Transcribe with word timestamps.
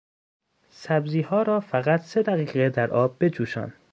سبزیها 0.69 1.41
را 1.41 1.59
فقط 1.59 2.01
سه 2.01 2.21
دقیقه 2.23 2.69
در 2.69 2.91
آب 2.91 3.15
بجوشان. 3.19 3.73